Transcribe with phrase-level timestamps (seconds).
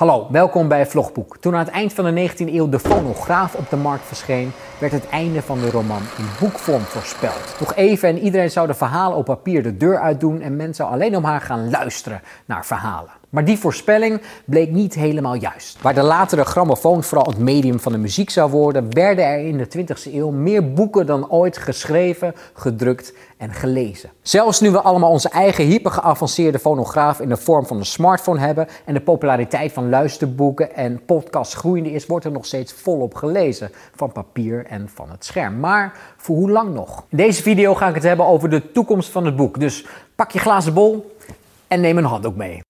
[0.00, 1.36] Hallo, welkom bij Vlogboek.
[1.36, 4.92] Toen aan het eind van de 19e eeuw de fonograaf op de markt verscheen, werd
[4.92, 7.56] het einde van de roman in boekvorm voorspeld.
[7.60, 10.92] Nog even en iedereen zou de verhalen op papier de deur uitdoen en men zou
[10.92, 13.19] alleen om haar gaan luisteren naar verhalen.
[13.30, 15.82] Maar die voorspelling bleek niet helemaal juist.
[15.82, 19.58] Waar de latere grammofoon vooral het medium van de muziek zou worden, werden er in
[19.58, 24.10] de 20e eeuw meer boeken dan ooit geschreven, gedrukt en gelezen.
[24.22, 28.68] Zelfs nu we allemaal onze eigen hypergeavanceerde fonograaf in de vorm van een smartphone hebben
[28.84, 33.70] en de populariteit van luisterboeken en podcasts groeiende is, wordt er nog steeds volop gelezen
[33.94, 35.60] van papier en van het scherm.
[35.60, 37.04] Maar voor hoe lang nog?
[37.08, 39.60] In deze video ga ik het hebben over de toekomst van het boek.
[39.60, 41.16] Dus pak je glazen bol
[41.68, 42.62] en neem een handdoek mee.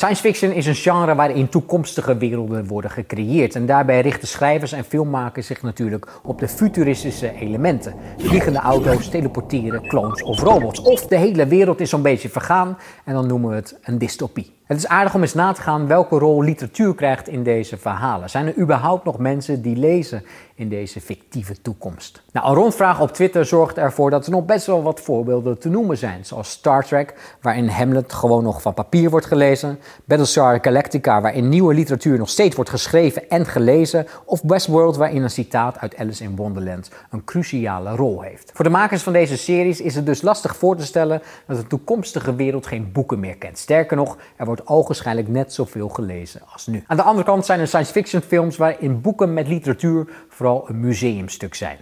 [0.00, 3.54] Science fiction is een genre waarin toekomstige werelden worden gecreëerd.
[3.54, 7.94] En daarbij richten schrijvers en filmmakers zich natuurlijk op de futuristische elementen.
[8.18, 10.80] Vliegende auto's, teleporteren, clones of robots.
[10.80, 14.59] Of de hele wereld is zo'n beetje vergaan en dan noemen we het een dystopie.
[14.70, 18.30] Het is aardig om eens na te gaan welke rol literatuur krijgt in deze verhalen.
[18.30, 22.22] Zijn er überhaupt nog mensen die lezen in deze fictieve toekomst?
[22.32, 25.68] Nou, een rondvraag op Twitter zorgt ervoor dat er nog best wel wat voorbeelden te
[25.68, 26.24] noemen zijn.
[26.24, 29.78] Zoals Star Trek, waarin Hamlet gewoon nog van papier wordt gelezen.
[30.04, 34.06] Battlestar Galactica, waarin nieuwe literatuur nog steeds wordt geschreven en gelezen.
[34.24, 38.50] Of Westworld, waarin een citaat uit Alice in Wonderland een cruciale rol heeft.
[38.54, 41.66] Voor de makers van deze series is het dus lastig voor te stellen dat de
[41.66, 43.58] toekomstige wereld geen boeken meer kent.
[43.58, 46.84] Sterker nog, er wordt wordt ogenschijnlijk net zoveel gelezen als nu.
[46.86, 50.80] Aan de andere kant zijn er science fiction films waarin boeken met literatuur vooral een
[50.80, 51.78] museumstuk zijn.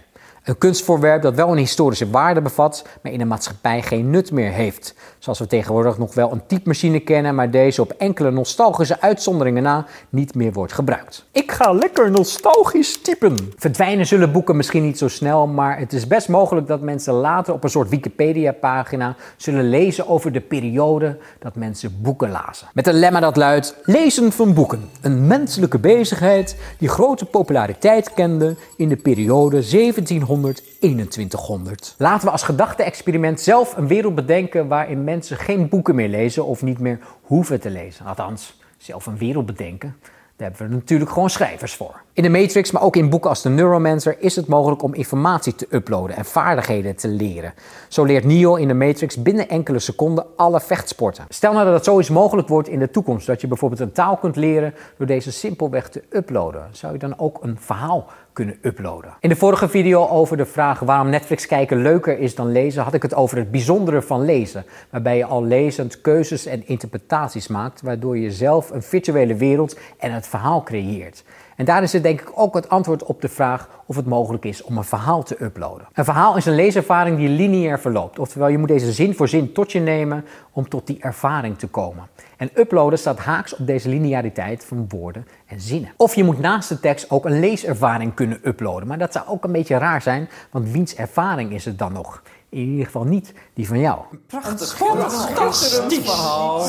[0.49, 4.51] Een kunstvoorwerp dat wel een historische waarde bevat, maar in de maatschappij geen nut meer
[4.51, 4.95] heeft.
[5.19, 9.85] Zoals we tegenwoordig nog wel een typemachine kennen, maar deze op enkele nostalgische uitzonderingen na
[10.09, 11.25] niet meer wordt gebruikt.
[11.31, 13.35] Ik ga lekker nostalgisch typen.
[13.57, 17.53] Verdwijnen zullen boeken misschien niet zo snel, maar het is best mogelijk dat mensen later
[17.53, 22.67] op een soort Wikipedia-pagina zullen lezen over de periode dat mensen boeken lazen.
[22.73, 24.89] Met een lemma dat luidt: Lezen van boeken.
[25.01, 31.95] Een menselijke bezigheid die grote populariteit kende in de periode 1700 2100.
[31.97, 36.61] Laten we als gedachte-experiment zelf een wereld bedenken waarin mensen geen boeken meer lezen of
[36.61, 38.05] niet meer hoeven te lezen.
[38.05, 39.95] Althans, zelf een wereld bedenken.
[40.39, 42.01] Daar hebben we natuurlijk gewoon schrijvers voor.
[42.13, 45.55] In de Matrix, maar ook in boeken als The Neuromancer, is het mogelijk om informatie
[45.55, 47.53] te uploaden en vaardigheden te leren.
[47.87, 51.25] Zo leert Neo in de Matrix binnen enkele seconden alle vechtsporten.
[51.29, 54.17] Stel nou dat het zoiets mogelijk wordt in de toekomst, dat je bijvoorbeeld een taal
[54.17, 56.67] kunt leren door deze simpelweg te uploaden.
[56.71, 59.13] Zou je dan ook een verhaal kunnen uploaden.
[59.19, 62.93] In de vorige video over de vraag waarom Netflix kijken leuker is dan lezen, had
[62.93, 64.65] ik het over het bijzondere van lezen.
[64.89, 70.13] Waarbij je al lezend keuzes en interpretaties maakt, waardoor je zelf een virtuele wereld en
[70.13, 71.23] het verhaal creëert.
[71.55, 74.45] En daar is het denk ik ook het antwoord op de vraag of het mogelijk
[74.45, 75.87] is om een verhaal te uploaden.
[75.93, 78.19] Een verhaal is een leeservaring die lineair verloopt.
[78.19, 81.67] Oftewel, je moet deze zin voor zin tot je nemen om tot die ervaring te
[81.67, 82.07] komen.
[82.37, 85.91] En uploaden staat haaks op deze lineariteit van woorden en zinnen.
[85.97, 88.87] Of je moet naast de tekst ook een leeservaring kunnen uploaden.
[88.87, 92.21] Maar dat zou ook een beetje raar zijn, want wiens ervaring is het dan nog?
[92.51, 93.99] In ieder geval niet die van jou.
[94.27, 96.59] Prachtig, fantastisch verhaal.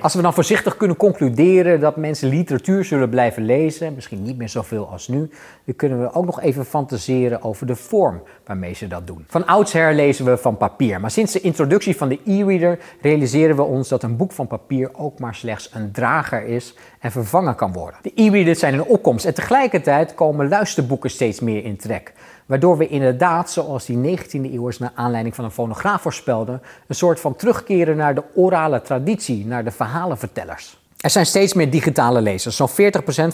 [0.00, 4.48] Als we dan voorzichtig kunnen concluderen dat mensen literatuur zullen blijven lezen, misschien niet meer
[4.48, 5.30] zoveel als nu,
[5.64, 9.24] dan kunnen we ook nog even fantaseren over de vorm waarmee ze dat doen.
[9.28, 13.62] Van oudsher lezen we van papier, maar sinds de introductie van de e-reader realiseren we
[13.62, 17.72] ons dat een boek van papier ook maar slechts een drager is en vervangen kan
[17.72, 17.98] worden.
[18.02, 22.12] De e-readers zijn in opkomst en tegelijkertijd komen luisterboeken steeds meer in trek.
[22.46, 27.20] Waardoor we inderdaad, zoals die 19e eeuwers naar aanleiding van een fonograaf voorspelden, een soort
[27.20, 30.82] van terugkeren naar de orale traditie, naar de verhalenvertellers.
[31.04, 32.56] Er zijn steeds meer digitale lezers.
[32.56, 32.72] Zo'n 40%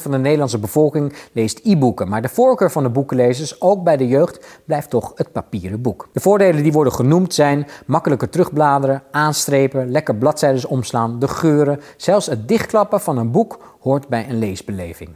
[0.00, 2.09] van de Nederlandse bevolking leest e-boeken.
[2.09, 6.09] Maar de voorkeur van de boekenlezers, ook bij de jeugd, blijft toch het papieren boek.
[6.12, 11.81] De voordelen die worden genoemd zijn makkelijker terugbladeren, aanstrepen, lekker bladzijden omslaan, de geuren.
[11.97, 15.10] Zelfs het dichtklappen van een boek hoort bij een leesbeleving.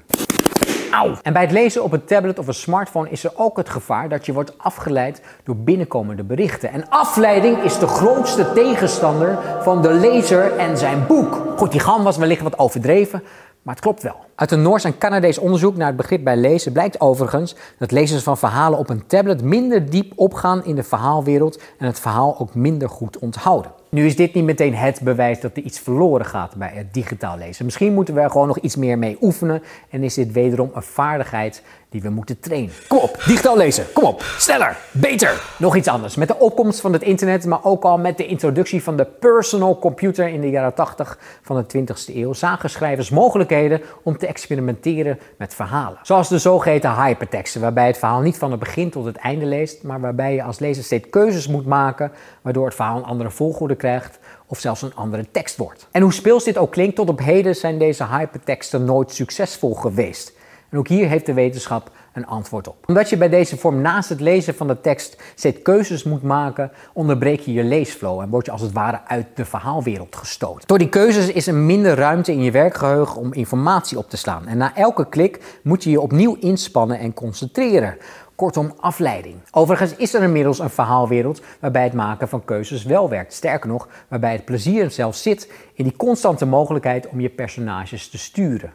[1.23, 4.09] En bij het lezen op een tablet of een smartphone is er ook het gevaar
[4.09, 6.71] dat je wordt afgeleid door binnenkomende berichten.
[6.71, 11.43] En afleiding is de grootste tegenstander van de lezer en zijn boek.
[11.57, 13.23] Goed, die gram was wellicht wat overdreven,
[13.63, 14.17] maar het klopt wel.
[14.35, 18.23] Uit een Noors en Canadees onderzoek naar het begrip bij lezen blijkt overigens dat lezers
[18.23, 22.55] van verhalen op een tablet minder diep opgaan in de verhaalwereld en het verhaal ook
[22.55, 23.71] minder goed onthouden.
[23.95, 27.39] Nu is dit niet meteen het bewijs dat er iets verloren gaat bij het digitaal
[27.39, 27.65] lezen.
[27.65, 30.83] Misschien moeten we er gewoon nog iets meer mee oefenen en is dit wederom een
[30.83, 31.63] vaardigheid
[31.95, 32.71] die we moeten trainen.
[32.89, 33.93] Kom op, digitaal lezen.
[33.93, 35.43] Kom op, sneller, beter.
[35.59, 36.17] Nog iets anders.
[36.17, 39.79] Met de opkomst van het internet, maar ook al met de introductie van de personal
[39.79, 45.19] computer in de jaren 80 van de 20e eeuw, zagen schrijvers mogelijkheden om te experimenteren
[45.39, 45.99] met verhalen.
[46.03, 49.83] Zoals de zogeheten hyperteksten, waarbij het verhaal niet van het begin tot het einde leest,
[49.83, 52.13] maar waarbij je als lezer steeds keuzes moet maken,
[52.43, 55.89] waardoor het verhaal een andere volgorde krijgt of zelfs een andere tekst wordt.
[55.91, 60.33] En hoe speels dit ook klinkt, tot op heden zijn deze hyperteksten nooit succesvol geweest.
[60.75, 62.77] En ook hier heeft de wetenschap een antwoord op.
[62.87, 66.71] Omdat je bij deze vorm naast het lezen van de tekst steeds keuzes moet maken,
[66.93, 70.67] onderbreek je je leesflow en word je als het ware uit de verhaalwereld gestoten.
[70.67, 74.47] Door die keuzes is er minder ruimte in je werkgeheugen om informatie op te slaan.
[74.47, 77.97] En na elke klik moet je je opnieuw inspannen en concentreren.
[78.35, 79.37] Kortom, afleiding.
[79.51, 83.33] Overigens is er inmiddels een verhaalwereld waarbij het maken van keuzes wel werkt.
[83.33, 88.19] Sterker nog, waarbij het plezier zelf zit in die constante mogelijkheid om je personages te
[88.19, 88.73] sturen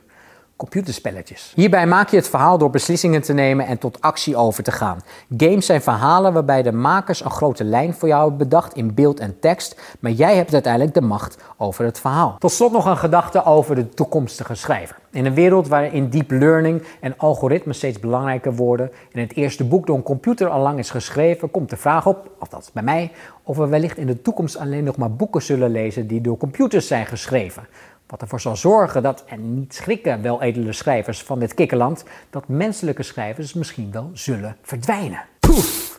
[0.59, 1.51] computerspelletjes.
[1.55, 4.99] Hierbij maak je het verhaal door beslissingen te nemen en tot actie over te gaan.
[5.37, 9.19] Games zijn verhalen waarbij de makers een grote lijn voor jou hebben bedacht in beeld
[9.19, 12.35] en tekst, maar jij hebt uiteindelijk de macht over het verhaal.
[12.39, 14.95] Tot slot nog een gedachte over de toekomstige schrijver.
[15.11, 19.87] In een wereld waarin deep learning en algoritmes steeds belangrijker worden en het eerste boek
[19.87, 23.11] door een computer al lang is geschreven, komt de vraag op, althans bij mij,
[23.43, 26.87] of we wellicht in de toekomst alleen nog maar boeken zullen lezen die door computers
[26.87, 27.67] zijn geschreven.
[28.09, 32.47] Wat ervoor zal zorgen dat, en niet schrikken wel edele schrijvers van dit kikkerland, dat
[32.47, 35.21] menselijke schrijvers misschien wel zullen verdwijnen.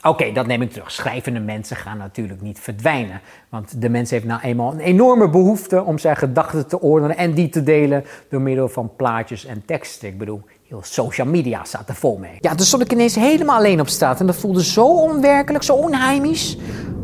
[0.02, 0.90] Oké, dat neem ik terug.
[0.90, 3.20] Schrijvende mensen gaan natuurlijk niet verdwijnen.
[3.48, 7.34] Want de mens heeft nou eenmaal een enorme behoefte om zijn gedachten te ordenen en
[7.34, 10.08] die te delen door middel van plaatjes en teksten.
[10.08, 12.36] Ik bedoel, heel social media staat er vol mee.
[12.40, 15.74] Ja, dus stond ik ineens helemaal alleen op straat en dat voelde zo onwerkelijk, zo
[15.74, 16.56] onheimisch.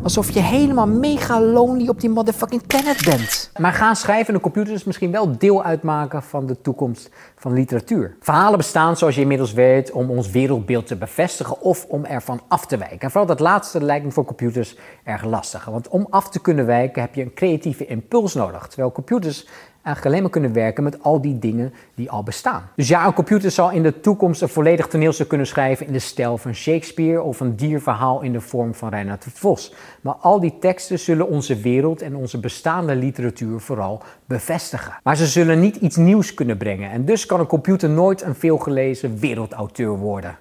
[0.07, 3.51] Alsof je helemaal mega lonely op die motherfucking planet bent.
[3.57, 8.17] Maar gaan schrijvende computers misschien wel deel uitmaken van de toekomst van literatuur?
[8.19, 12.65] Verhalen bestaan, zoals je inmiddels weet, om ons wereldbeeld te bevestigen of om ervan af
[12.65, 12.99] te wijken.
[12.99, 15.65] En vooral dat laatste lijkt me voor computers erg lastig.
[15.65, 18.67] Want om af te kunnen wijken heb je een creatieve impuls nodig.
[18.67, 19.47] Terwijl computers
[19.87, 22.69] eigenlijk alleen maar kunnen werken met al die dingen die al bestaan.
[22.75, 25.99] Dus ja, een computer zal in de toekomst een volledig toneelstuk kunnen schrijven in de
[25.99, 29.73] stijl van Shakespeare of een dierverhaal in de vorm van Reinhard de Vos.
[30.01, 34.93] Maar al die teksten zullen onze wereld en onze bestaande literatuur vooral bevestigen.
[35.03, 38.35] Maar ze zullen niet iets nieuws kunnen brengen en dus kan een computer nooit een
[38.35, 40.37] veelgelezen wereldauteur worden,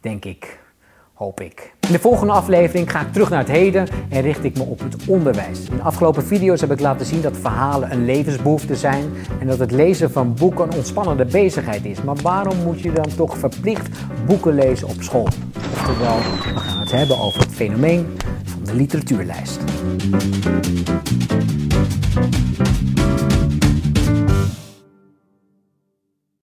[0.00, 0.58] denk ik
[1.18, 1.72] hoop ik.
[1.80, 4.78] In de volgende aflevering ga ik terug naar het heden en richt ik me op
[4.78, 5.58] het onderwijs.
[5.70, 9.04] In de afgelopen video's heb ik laten zien dat verhalen een levensbehoefte zijn
[9.40, 12.02] en dat het lezen van boeken een ontspannende bezigheid is.
[12.02, 13.88] Maar waarom moet je dan toch verplicht
[14.26, 15.28] boeken lezen op school?
[15.72, 18.06] Oftewel, we gaan het hebben over het fenomeen
[18.44, 19.60] van de literatuurlijst.